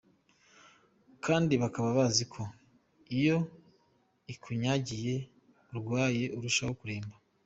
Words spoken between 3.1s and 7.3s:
iyo ikunyagiye urwaye urushaho kuremba,.